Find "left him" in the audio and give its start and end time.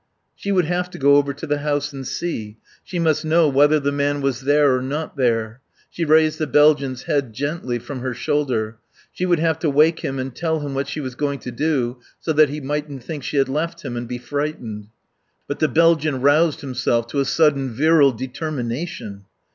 13.47-13.95